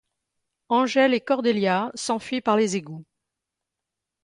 [0.69, 3.05] Angel et Cordelia s'enfuient par les égouts.